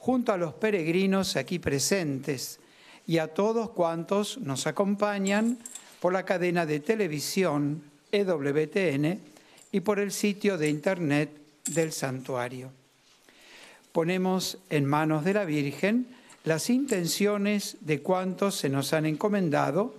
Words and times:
junto 0.00 0.32
a 0.32 0.38
los 0.38 0.54
peregrinos 0.54 1.36
aquí 1.36 1.58
presentes 1.58 2.58
y 3.06 3.18
a 3.18 3.28
todos 3.28 3.70
cuantos 3.70 4.38
nos 4.38 4.66
acompañan 4.66 5.58
por 6.00 6.12
la 6.12 6.24
cadena 6.24 6.64
de 6.64 6.80
televisión 6.80 7.82
EWTN 8.10 9.20
y 9.70 9.80
por 9.80 10.00
el 10.00 10.10
sitio 10.10 10.56
de 10.56 10.70
internet 10.70 11.30
del 11.66 11.92
santuario. 11.92 12.72
Ponemos 13.92 14.58
en 14.70 14.86
manos 14.86 15.24
de 15.24 15.34
la 15.34 15.44
Virgen 15.44 16.06
las 16.44 16.70
intenciones 16.70 17.76
de 17.80 18.00
cuantos 18.00 18.56
se 18.56 18.70
nos 18.70 18.94
han 18.94 19.04
encomendado 19.04 19.94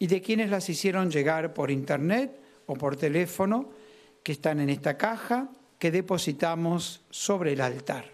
y 0.00 0.08
de 0.08 0.20
quienes 0.20 0.50
las 0.50 0.68
hicieron 0.68 1.10
llegar 1.10 1.54
por 1.54 1.70
internet 1.70 2.32
o 2.66 2.74
por 2.74 2.96
teléfono, 2.96 3.70
que 4.24 4.32
están 4.32 4.58
en 4.58 4.70
esta 4.70 4.96
caja 4.96 5.48
que 5.78 5.92
depositamos 5.92 7.02
sobre 7.10 7.52
el 7.52 7.60
altar. 7.60 8.13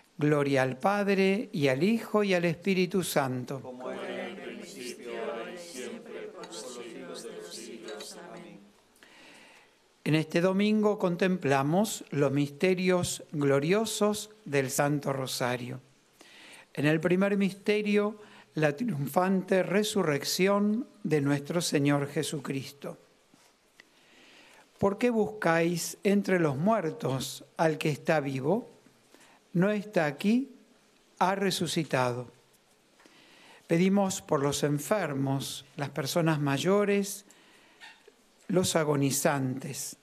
Gloria 0.17 0.63
al 0.63 0.77
Padre 0.77 1.49
y 1.51 1.67
al 1.67 1.83
Hijo 1.83 2.23
y 2.23 2.33
al 2.33 2.45
Espíritu 2.45 3.03
Santo. 3.03 3.61
Como 3.61 3.91
era 3.91 4.27
en 4.27 4.37
el 4.37 4.57
principio, 4.57 5.11
ahora 5.19 5.53
y 5.53 5.57
siempre, 5.57 6.21
por 6.33 6.47
los 6.47 6.55
siglos 6.55 7.23
de 7.23 7.31
los 7.37 7.53
siglos. 7.53 8.17
Amén. 8.29 8.59
En 10.03 10.15
este 10.15 10.41
domingo 10.41 10.97
contemplamos 10.97 12.03
los 12.11 12.31
misterios 12.31 13.23
gloriosos 13.31 14.29
del 14.45 14.69
Santo 14.69 15.13
Rosario. 15.13 15.79
En 16.73 16.85
el 16.85 16.99
primer 16.99 17.37
misterio, 17.37 18.17
la 18.55 18.75
triunfante 18.75 19.63
resurrección 19.63 20.87
de 21.03 21.21
nuestro 21.21 21.61
Señor 21.61 22.07
Jesucristo. 22.07 22.97
¿Por 24.77 24.97
qué 24.97 25.09
buscáis 25.09 25.97
entre 26.03 26.39
los 26.39 26.57
muertos 26.57 27.45
al 27.55 27.77
que 27.77 27.89
está 27.89 28.19
vivo? 28.19 28.70
No 29.53 29.69
está 29.71 30.05
aquí, 30.05 30.51
ha 31.19 31.35
resucitado. 31.35 32.31
Pedimos 33.67 34.21
por 34.21 34.41
los 34.41 34.63
enfermos, 34.63 35.65
las 35.77 35.89
personas 35.89 36.39
mayores, 36.39 37.25
los 38.47 38.75
agonizantes, 38.75 39.97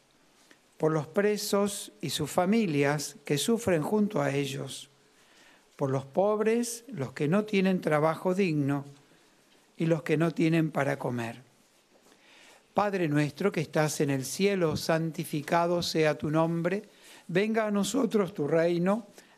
por 0.79 0.93
los 0.93 1.07
presos 1.07 1.93
y 2.01 2.11
sus 2.11 2.31
familias 2.31 3.17
que 3.25 3.37
sufren 3.37 3.83
junto 3.83 4.23
a 4.23 4.31
ellos, 4.31 4.91
por 5.77 5.91
los 5.91 6.07
pobres, 6.07 6.85
los 6.89 7.13
que 7.13 7.29
no 7.29 7.45
tienen 7.45 7.81
trabajo 7.81 8.35
digno 8.35 8.85
y 9.77 9.87
los 9.87 10.03
que 10.03 10.17
no 10.17 10.31
tienen 10.33 10.71
para 10.71 10.99
comer. 10.99 11.43
Padre 12.75 13.09
nuestro 13.09 13.51
que 13.51 13.61
estás 13.61 14.01
en 14.01 14.11
el 14.11 14.25
cielo, 14.25 14.77
santificado 14.77 15.83
sea 15.83 16.17
tu 16.17 16.31
nombre, 16.31 16.85
venga 17.27 17.67
a 17.67 17.71
nosotros 17.71 18.33
tu 18.33 18.47
reino 18.47 19.09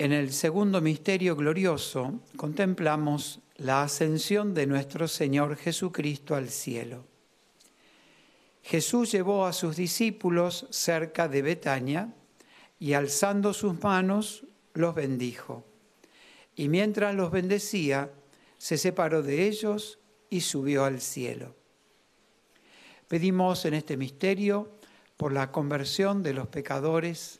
En 0.00 0.12
el 0.12 0.32
segundo 0.32 0.80
misterio 0.80 1.36
glorioso 1.36 2.20
contemplamos 2.34 3.40
la 3.56 3.82
ascensión 3.82 4.54
de 4.54 4.66
nuestro 4.66 5.06
Señor 5.06 5.56
Jesucristo 5.56 6.34
al 6.34 6.48
cielo. 6.48 7.04
Jesús 8.62 9.12
llevó 9.12 9.44
a 9.44 9.52
sus 9.52 9.76
discípulos 9.76 10.66
cerca 10.70 11.28
de 11.28 11.42
Betania 11.42 12.14
y 12.78 12.94
alzando 12.94 13.52
sus 13.52 13.78
manos 13.82 14.46
los 14.72 14.94
bendijo. 14.94 15.66
Y 16.56 16.70
mientras 16.70 17.14
los 17.14 17.30
bendecía, 17.30 18.10
se 18.56 18.78
separó 18.78 19.22
de 19.22 19.48
ellos 19.48 19.98
y 20.30 20.40
subió 20.40 20.86
al 20.86 21.02
cielo. 21.02 21.54
Pedimos 23.06 23.66
en 23.66 23.74
este 23.74 23.98
misterio 23.98 24.70
por 25.18 25.30
la 25.30 25.52
conversión 25.52 26.22
de 26.22 26.32
los 26.32 26.48
pecadores, 26.48 27.39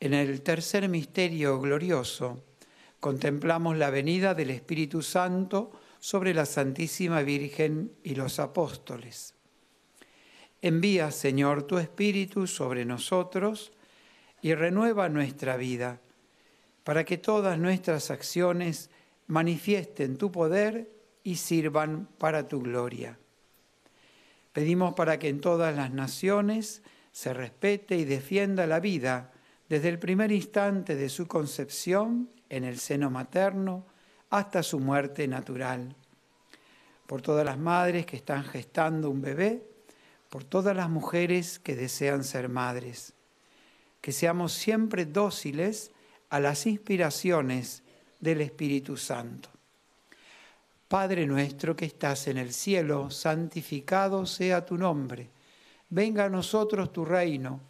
En 0.00 0.14
el 0.14 0.40
tercer 0.40 0.88
misterio 0.88 1.60
glorioso 1.60 2.42
contemplamos 3.00 3.76
la 3.76 3.90
venida 3.90 4.34
del 4.34 4.48
Espíritu 4.48 5.02
Santo 5.02 5.72
sobre 5.98 6.32
la 6.32 6.46
Santísima 6.46 7.20
Virgen 7.20 7.92
y 8.02 8.14
los 8.14 8.40
apóstoles. 8.40 9.34
Envía, 10.62 11.10
Señor, 11.10 11.64
tu 11.64 11.76
Espíritu 11.76 12.46
sobre 12.46 12.86
nosotros 12.86 13.72
y 14.40 14.54
renueva 14.54 15.10
nuestra 15.10 15.58
vida, 15.58 16.00
para 16.82 17.04
que 17.04 17.18
todas 17.18 17.58
nuestras 17.58 18.10
acciones 18.10 18.88
manifiesten 19.26 20.16
tu 20.16 20.32
poder 20.32 20.90
y 21.22 21.36
sirvan 21.36 22.08
para 22.16 22.48
tu 22.48 22.62
gloria. 22.62 23.18
Pedimos 24.54 24.94
para 24.94 25.18
que 25.18 25.28
en 25.28 25.42
todas 25.42 25.76
las 25.76 25.92
naciones 25.92 26.82
se 27.12 27.34
respete 27.34 27.96
y 27.96 28.06
defienda 28.06 28.66
la 28.66 28.80
vida 28.80 29.32
desde 29.70 29.88
el 29.88 30.00
primer 30.00 30.32
instante 30.32 30.96
de 30.96 31.08
su 31.08 31.28
concepción 31.28 32.28
en 32.48 32.64
el 32.64 32.80
seno 32.80 33.08
materno 33.08 33.86
hasta 34.28 34.64
su 34.64 34.80
muerte 34.80 35.28
natural. 35.28 35.94
Por 37.06 37.22
todas 37.22 37.44
las 37.46 37.56
madres 37.56 38.04
que 38.04 38.16
están 38.16 38.42
gestando 38.42 39.08
un 39.08 39.22
bebé, 39.22 39.62
por 40.28 40.42
todas 40.42 40.74
las 40.74 40.90
mujeres 40.90 41.60
que 41.60 41.76
desean 41.76 42.24
ser 42.24 42.48
madres. 42.48 43.12
Que 44.00 44.10
seamos 44.10 44.52
siempre 44.52 45.06
dóciles 45.06 45.92
a 46.30 46.40
las 46.40 46.66
inspiraciones 46.66 47.84
del 48.18 48.40
Espíritu 48.40 48.96
Santo. 48.96 49.50
Padre 50.88 51.26
nuestro 51.26 51.76
que 51.76 51.84
estás 51.84 52.26
en 52.26 52.38
el 52.38 52.52
cielo, 52.52 53.08
santificado 53.10 54.26
sea 54.26 54.66
tu 54.66 54.76
nombre. 54.76 55.30
Venga 55.90 56.24
a 56.24 56.28
nosotros 56.28 56.92
tu 56.92 57.04
reino. 57.04 57.69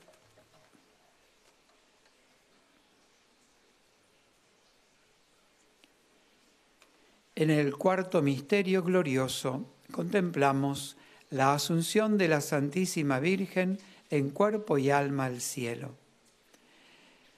En 7.41 7.49
el 7.49 7.75
cuarto 7.75 8.21
misterio 8.21 8.83
glorioso 8.83 9.65
contemplamos 9.91 10.95
la 11.31 11.55
asunción 11.55 12.19
de 12.19 12.27
la 12.27 12.39
Santísima 12.39 13.19
Virgen 13.19 13.79
en 14.11 14.29
cuerpo 14.29 14.77
y 14.77 14.91
alma 14.91 15.25
al 15.25 15.41
cielo. 15.41 15.95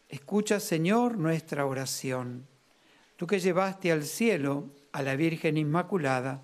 Escucha, 0.10 0.60
Señor, 0.60 1.18
nuestra 1.18 1.66
oración. 1.66 2.46
Tú 3.16 3.28
que 3.28 3.40
llevaste 3.40 3.94
al 3.94 4.04
cielo 4.04 4.66
a 4.92 5.04
la 5.04 5.16
Virgen 5.16 5.56
Inmaculada, 5.56 6.42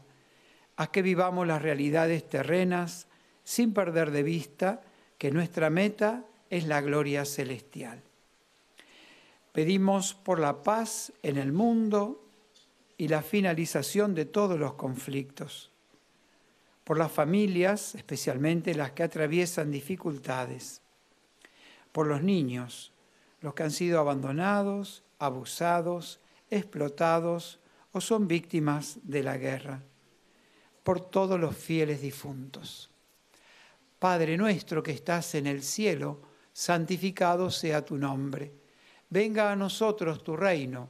haz 0.78 0.88
que 0.88 1.02
vivamos 1.02 1.46
las 1.46 1.62
realidades 1.62 2.30
terrenas 2.30 3.08
sin 3.44 3.74
perder 3.74 4.12
de 4.12 4.24
vista 4.24 4.84
que 5.18 5.32
nuestra 5.32 5.70
meta 5.70 6.24
es 6.50 6.66
la 6.66 6.80
gloria 6.80 7.26
celestial. 7.26 8.02
Pedimos 9.52 10.14
por 10.14 10.40
la 10.40 10.64
paz 10.64 11.12
en 11.24 11.36
el 11.36 11.52
mundo 11.52 12.24
y 13.00 13.08
la 13.08 13.22
finalización 13.22 14.14
de 14.14 14.26
todos 14.26 14.60
los 14.60 14.74
conflictos, 14.74 15.72
por 16.84 16.98
las 16.98 17.10
familias, 17.10 17.96
especialmente 17.96 18.76
las 18.76 18.92
que 18.92 19.04
atraviesan 19.04 19.72
dificultades, 19.72 20.82
por 21.94 22.08
los 22.08 22.22
niños, 22.22 22.92
los 23.40 23.54
que 23.54 23.64
han 23.64 23.72
sido 23.72 24.02
abandonados, 24.02 25.02
abusados, 25.18 26.20
explotados 26.50 27.62
o 27.94 28.02
son 28.02 28.28
víctimas 28.28 29.00
de 29.04 29.24
la 29.24 29.38
guerra, 29.38 29.82
por 30.84 31.00
todos 31.00 31.40
los 31.40 31.56
fieles 31.56 32.02
difuntos. 32.02 32.90
Padre 33.98 34.36
nuestro 34.36 34.84
que 34.84 34.92
estás 34.92 35.36
en 35.36 35.48
el 35.48 35.64
cielo, 35.64 36.20
santificado 36.52 37.50
sea 37.50 37.86
tu 37.86 37.98
nombre. 37.98 38.52
Venga 39.10 39.54
a 39.54 39.56
nosotros 39.56 40.22
tu 40.22 40.36
reino 40.36 40.90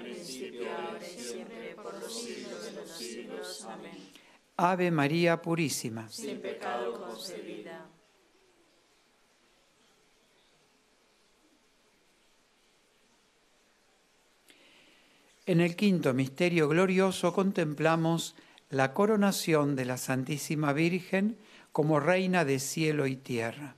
Ave 4.63 4.91
María 4.91 5.41
Purísima. 5.41 6.07
Sin 6.07 6.39
pecado 6.39 6.93
concebida. 6.93 7.89
En 15.47 15.61
el 15.61 15.75
quinto 15.75 16.13
misterio 16.13 16.69
glorioso 16.69 17.33
contemplamos 17.33 18.35
la 18.69 18.93
coronación 18.93 19.75
de 19.75 19.85
la 19.85 19.97
Santísima 19.97 20.73
Virgen 20.73 21.39
como 21.71 21.99
Reina 21.99 22.45
de 22.45 22.59
cielo 22.59 23.07
y 23.07 23.15
tierra. 23.15 23.73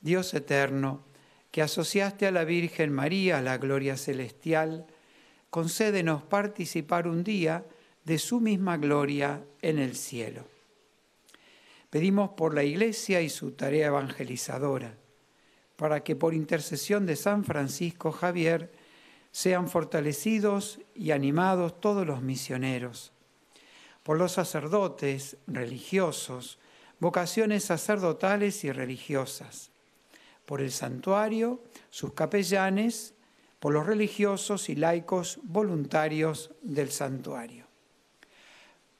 Dios 0.00 0.32
eterno, 0.32 1.02
que 1.50 1.62
asociaste 1.62 2.28
a 2.28 2.30
la 2.30 2.44
Virgen 2.44 2.92
María 2.92 3.38
a 3.38 3.42
la 3.42 3.58
gloria 3.58 3.96
celestial, 3.96 4.86
concédenos 5.50 6.22
participar 6.22 7.08
un 7.08 7.24
día 7.24 7.64
de 8.10 8.18
su 8.18 8.40
misma 8.40 8.76
gloria 8.76 9.44
en 9.62 9.78
el 9.78 9.94
cielo. 9.94 10.44
Pedimos 11.90 12.30
por 12.30 12.54
la 12.54 12.64
Iglesia 12.64 13.20
y 13.20 13.28
su 13.28 13.52
tarea 13.52 13.86
evangelizadora, 13.86 14.96
para 15.76 16.02
que 16.02 16.16
por 16.16 16.34
intercesión 16.34 17.06
de 17.06 17.14
San 17.14 17.44
Francisco 17.44 18.10
Javier 18.10 18.72
sean 19.30 19.68
fortalecidos 19.68 20.80
y 20.92 21.12
animados 21.12 21.80
todos 21.80 22.04
los 22.04 22.20
misioneros, 22.20 23.12
por 24.02 24.18
los 24.18 24.32
sacerdotes, 24.32 25.36
religiosos, 25.46 26.58
vocaciones 26.98 27.62
sacerdotales 27.62 28.64
y 28.64 28.72
religiosas, 28.72 29.70
por 30.46 30.60
el 30.60 30.72
santuario, 30.72 31.62
sus 31.90 32.12
capellanes, 32.14 33.14
por 33.60 33.72
los 33.72 33.86
religiosos 33.86 34.68
y 34.68 34.74
laicos 34.74 35.38
voluntarios 35.44 36.50
del 36.60 36.90
santuario. 36.90 37.69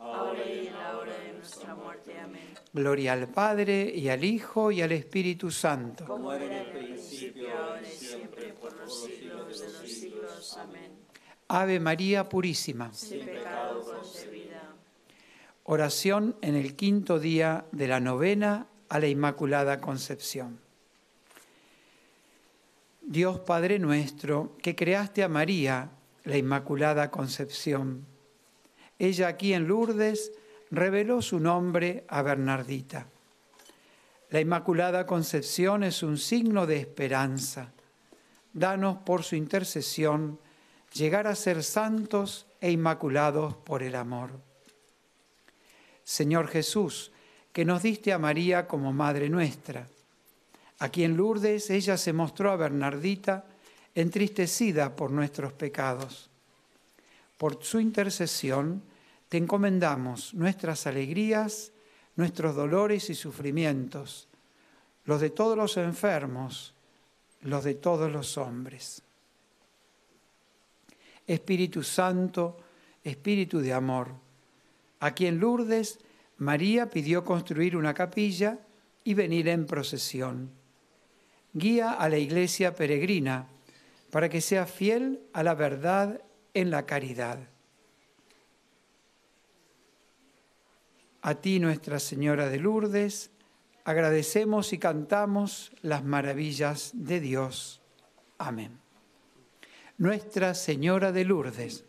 ahora 0.00 0.44
y 0.46 0.66
en 0.66 0.74
la 0.74 0.98
hora 0.98 1.18
de 1.18 1.32
nuestra 1.34 1.74
muerte. 1.74 2.18
Amén. 2.18 2.54
Gloria 2.72 3.12
al 3.12 3.28
Padre, 3.28 3.92
y 3.94 4.08
al 4.08 4.24
Hijo, 4.24 4.72
y 4.72 4.82
al 4.82 4.92
Espíritu 4.92 5.50
Santo. 5.50 6.04
Como 6.06 6.32
era 6.32 6.44
en 6.46 6.52
el 6.52 6.72
principio, 6.72 7.48
ahora 7.56 7.82
y 7.82 7.86
siempre, 7.86 8.52
por 8.54 8.72
los 8.76 9.04
siglos 9.04 9.60
de 9.60 9.66
los 9.66 9.90
siglos. 9.90 10.56
Amén. 10.58 10.92
Ave 11.48 11.80
María 11.80 12.28
Purísima. 12.28 12.92
Sin 12.92 13.24
pecado 13.24 13.80
concebida. 13.80 14.74
Oración 15.64 16.36
en 16.40 16.54
el 16.54 16.76
quinto 16.76 17.18
día 17.18 17.64
de 17.72 17.88
la 17.88 18.00
novena 18.00 18.66
a 18.88 18.98
la 18.98 19.06
Inmaculada 19.06 19.80
Concepción. 19.80 20.60
Dios 23.02 23.40
Padre 23.40 23.78
nuestro, 23.80 24.56
que 24.62 24.76
creaste 24.76 25.24
a 25.24 25.28
María, 25.28 25.90
la 26.24 26.36
Inmaculada 26.36 27.10
Concepción, 27.10 28.06
ella 29.00 29.28
aquí 29.28 29.54
en 29.54 29.66
Lourdes 29.66 30.32
reveló 30.70 31.22
su 31.22 31.40
nombre 31.40 32.04
a 32.08 32.22
Bernardita. 32.22 33.06
La 34.28 34.40
Inmaculada 34.40 35.06
Concepción 35.06 35.82
es 35.82 36.02
un 36.02 36.18
signo 36.18 36.66
de 36.66 36.76
esperanza. 36.76 37.72
Danos 38.52 38.98
por 38.98 39.24
su 39.24 39.34
intercesión 39.36 40.38
llegar 40.92 41.26
a 41.26 41.34
ser 41.34 41.64
santos 41.64 42.46
e 42.60 42.70
inmaculados 42.70 43.56
por 43.56 43.82
el 43.82 43.94
amor. 43.94 44.30
Señor 46.04 46.48
Jesús, 46.48 47.10
que 47.52 47.64
nos 47.64 47.82
diste 47.82 48.12
a 48.12 48.18
María 48.18 48.68
como 48.68 48.92
Madre 48.92 49.28
nuestra. 49.28 49.86
Aquí 50.78 51.04
en 51.04 51.16
Lourdes 51.16 51.70
ella 51.70 51.96
se 51.96 52.12
mostró 52.12 52.50
a 52.50 52.56
Bernardita 52.56 53.46
entristecida 53.94 54.94
por 54.94 55.10
nuestros 55.10 55.52
pecados. 55.52 56.28
Por 57.36 57.64
su 57.64 57.80
intercesión, 57.80 58.82
te 59.30 59.38
encomendamos 59.38 60.34
nuestras 60.34 60.88
alegrías, 60.88 61.70
nuestros 62.16 62.56
dolores 62.56 63.10
y 63.10 63.14
sufrimientos, 63.14 64.28
los 65.04 65.20
de 65.20 65.30
todos 65.30 65.56
los 65.56 65.76
enfermos, 65.76 66.74
los 67.42 67.62
de 67.62 67.74
todos 67.74 68.10
los 68.10 68.36
hombres. 68.36 69.02
Espíritu 71.28 71.84
Santo, 71.84 72.58
Espíritu 73.04 73.60
de 73.60 73.72
amor, 73.72 74.08
a 74.98 75.12
quien 75.12 75.38
Lourdes 75.38 76.00
María 76.38 76.90
pidió 76.90 77.24
construir 77.24 77.76
una 77.76 77.94
capilla 77.94 78.58
y 79.04 79.14
venir 79.14 79.46
en 79.46 79.64
procesión. 79.64 80.50
Guía 81.52 81.92
a 81.92 82.08
la 82.08 82.18
iglesia 82.18 82.74
peregrina 82.74 83.46
para 84.10 84.28
que 84.28 84.40
sea 84.40 84.66
fiel 84.66 85.20
a 85.32 85.44
la 85.44 85.54
verdad 85.54 86.20
en 86.52 86.72
la 86.72 86.84
caridad. 86.84 87.38
A 91.22 91.34
ti, 91.34 91.60
Nuestra 91.60 91.98
Señora 91.98 92.48
de 92.48 92.58
Lourdes, 92.58 93.30
agradecemos 93.84 94.72
y 94.72 94.78
cantamos 94.78 95.70
las 95.82 96.02
maravillas 96.04 96.92
de 96.94 97.20
Dios. 97.20 97.80
Amén. 98.38 98.80
Nuestra 99.98 100.54
Señora 100.54 101.12
de 101.12 101.26
Lourdes, 101.26 101.84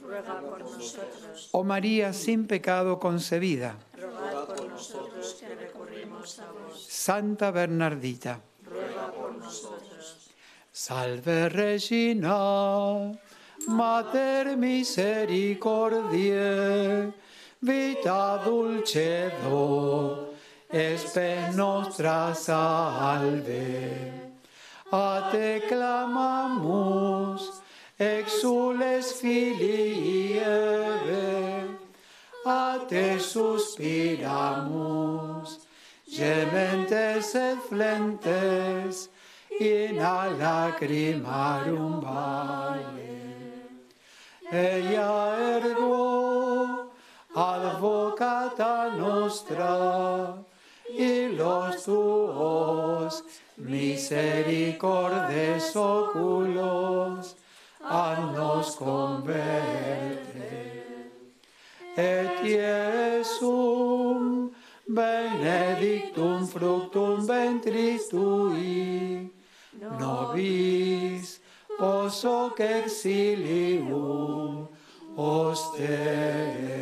ruega 0.00 0.40
por 0.40 0.60
nosotros. 0.60 1.48
oh 1.50 1.64
María 1.64 2.12
sin 2.12 2.46
pecado 2.46 3.00
concebida, 3.00 3.76
Ruega 4.00 4.46
por 4.46 4.68
nosotros 4.68 5.36
que 5.40 5.52
recurrimos 5.52 6.38
a 6.38 6.52
vos. 6.52 6.86
Santa 6.88 7.50
Bernardita, 7.50 8.40
Ruega 8.64 9.10
por 9.12 9.36
nosotros. 9.36 10.30
Salve 10.70 11.48
Regina, 11.48 13.10
Mater 13.66 14.56
misericordiae, 14.56 17.12
vita 17.62 18.42
dulcedo, 18.44 20.28
espe 20.70 21.50
nostra 21.54 22.34
salve. 22.34 24.12
A 24.92 25.28
te 25.32 25.60
clamamus, 25.68 27.60
exules 27.98 29.12
filii 29.20 30.38
Eve, 30.38 31.64
a 32.46 32.78
te 32.88 33.18
suspiramus, 33.18 34.20
gementes 36.08 37.34
et 37.34 37.58
flentes, 37.68 39.08
in 39.60 39.98
a 39.98 40.28
lacrimarum 40.38 42.00
vale. 42.00 43.16
Ella 44.52 45.45
y 50.88 51.28
los 51.28 51.84
tuos 51.84 53.24
misericordes 53.56 55.74
oculos 55.74 57.36
nos 58.34 58.76
converte. 58.76 60.66
Et 61.96 62.44
Iesum 62.44 64.50
benedictum 64.86 66.46
fructum 66.46 67.26
ventris 67.26 68.08
tui, 68.08 69.32
nobis 69.98 71.40
que 72.56 72.84
exilium 72.84 74.68
ostende. 75.16 76.75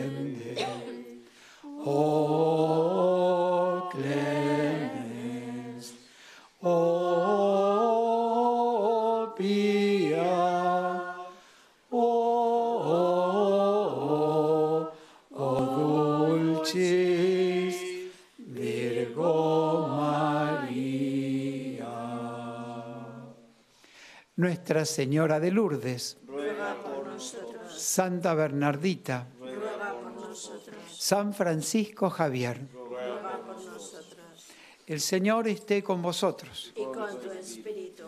Nuestra 24.36 24.84
Señora 24.84 25.38
de 25.38 25.50
Lourdes, 25.52 26.18
Ruega 26.26 26.74
por 26.82 27.06
nosotros. 27.06 27.80
Santa 27.80 28.34
Bernardita, 28.34 29.28
Ruega 29.38 29.92
por 29.92 30.10
nosotros. 30.12 30.74
San 30.90 31.32
Francisco 31.34 32.10
Javier, 32.10 32.66
Ruega 32.74 33.40
por 33.46 33.62
nosotros. 33.64 34.46
el 34.86 35.00
Señor 35.00 35.46
esté 35.46 35.84
con 35.84 36.02
vosotros, 36.02 36.72
Y 36.74 36.82
con 36.84 37.20
tu 37.20 37.30
espíritu. 37.30 38.02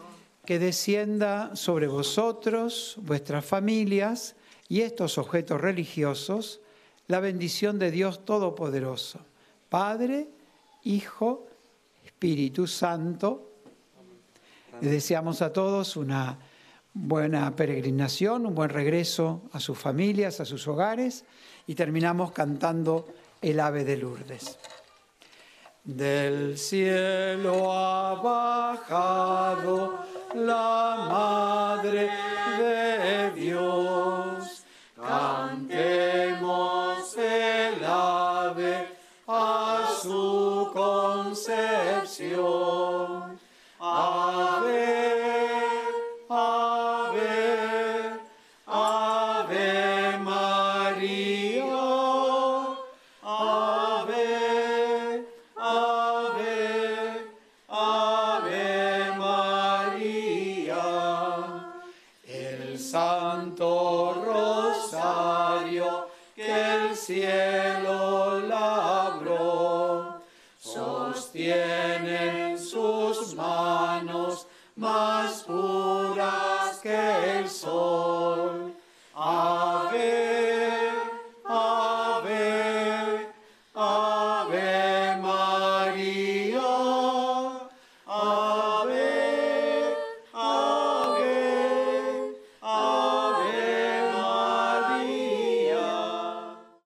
que 0.44 0.58
descienda 0.58 1.54
sobre 1.54 1.86
vosotros, 1.86 2.96
vuestras 3.02 3.44
familias 3.44 4.34
y 4.68 4.80
estos 4.80 5.18
objetos 5.18 5.60
religiosos 5.60 6.60
la 7.06 7.20
bendición 7.20 7.78
de 7.78 7.92
Dios 7.92 8.24
Todopoderoso, 8.24 9.20
Padre, 9.68 10.28
Hijo, 10.82 11.46
Espíritu 12.04 12.66
Santo. 12.66 13.52
Deseamos 14.80 15.42
a 15.42 15.52
todos 15.52 15.96
una 15.96 16.38
buena 16.92 17.54
peregrinación, 17.56 18.46
un 18.46 18.54
buen 18.54 18.70
regreso 18.70 19.42
a 19.52 19.60
sus 19.60 19.78
familias, 19.78 20.40
a 20.40 20.44
sus 20.44 20.68
hogares 20.68 21.24
y 21.66 21.74
terminamos 21.74 22.32
cantando 22.32 23.06
el 23.40 23.60
ave 23.60 23.84
de 23.84 23.96
Lourdes. 23.96 24.58
Del 25.84 26.58
cielo 26.58 27.72
ha 27.72 28.14
bajado 28.14 30.00
la 30.34 31.06
Madre 31.08 32.10
de 32.58 33.30
Dios. 33.30 34.64
Cantemos 34.96 36.36
el 37.16 37.84
ave 37.84 38.88
a 39.28 39.88
su 40.02 40.70
concepción. 40.74 41.46